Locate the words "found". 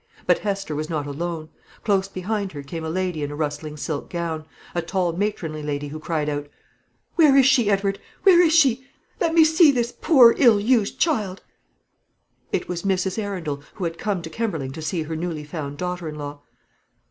15.43-15.77